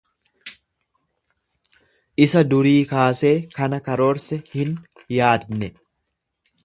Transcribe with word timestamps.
Isa 2.25 2.43
durii 2.53 2.73
kaasee 2.93 3.35
kana 3.59 3.81
karoorse 3.89 4.41
hin 4.57 4.73
yaadne. 5.19 5.71